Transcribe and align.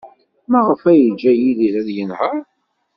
Maɣef 0.51 0.81
ay 0.91 0.99
yeǧǧa 1.03 1.31
Yidir 1.35 1.73
ad 1.81 1.89
yenheṛ? 1.95 2.35